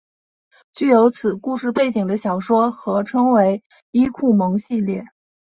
[0.73, 5.05] 具有此故事背景的小说合称为伊库盟系列。